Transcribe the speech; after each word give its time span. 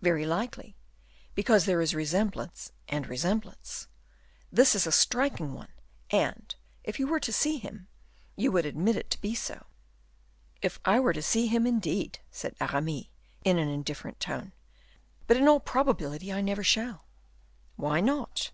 "Very 0.00 0.24
likely; 0.24 0.76
because 1.34 1.66
there 1.66 1.82
is 1.82 1.94
resemblance 1.94 2.72
and 2.88 3.06
resemblance. 3.06 3.86
This 4.50 4.74
is 4.74 4.86
a 4.86 4.90
striking 4.90 5.52
one, 5.52 5.74
and, 6.08 6.54
if 6.84 6.98
you 6.98 7.06
were 7.06 7.20
to 7.20 7.32
see 7.34 7.58
him, 7.58 7.86
you 8.34 8.50
would 8.50 8.64
admit 8.64 8.96
it 8.96 9.10
to 9.10 9.20
be 9.20 9.34
so." 9.34 9.66
"If 10.62 10.80
I 10.86 10.98
were 11.00 11.12
to 11.12 11.20
see 11.20 11.48
him, 11.48 11.66
indeed," 11.66 12.18
said 12.30 12.56
Aramis, 12.62 13.08
in 13.44 13.58
an 13.58 13.68
indifferent 13.68 14.20
tone; 14.20 14.54
"but 15.26 15.36
in 15.36 15.46
all 15.46 15.60
probability 15.60 16.32
I 16.32 16.40
never 16.40 16.64
shall." 16.64 17.04
"Why 17.76 18.00
not?" 18.00 18.52